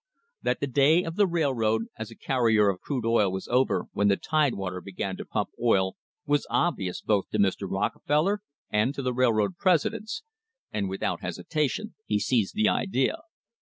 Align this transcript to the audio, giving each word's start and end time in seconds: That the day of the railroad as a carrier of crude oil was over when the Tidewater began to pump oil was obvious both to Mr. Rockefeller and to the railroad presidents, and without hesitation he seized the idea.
That 0.41 0.59
the 0.61 0.65
day 0.65 1.03
of 1.03 1.15
the 1.15 1.27
railroad 1.27 1.83
as 1.95 2.09
a 2.09 2.15
carrier 2.15 2.69
of 2.69 2.79
crude 2.79 3.05
oil 3.05 3.31
was 3.31 3.47
over 3.47 3.85
when 3.93 4.07
the 4.07 4.17
Tidewater 4.17 4.81
began 4.81 5.15
to 5.17 5.25
pump 5.25 5.49
oil 5.61 5.95
was 6.25 6.47
obvious 6.49 7.01
both 7.01 7.29
to 7.29 7.37
Mr. 7.37 7.69
Rockefeller 7.69 8.41
and 8.71 8.95
to 8.95 9.03
the 9.03 9.13
railroad 9.13 9.57
presidents, 9.57 10.23
and 10.71 10.89
without 10.89 11.21
hesitation 11.21 11.93
he 12.07 12.17
seized 12.19 12.55
the 12.55 12.67
idea. 12.67 13.17